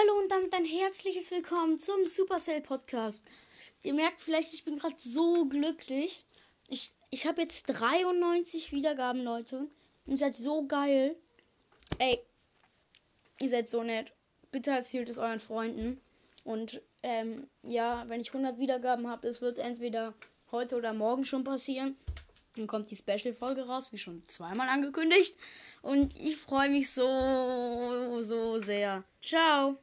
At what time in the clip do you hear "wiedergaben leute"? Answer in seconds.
8.70-9.66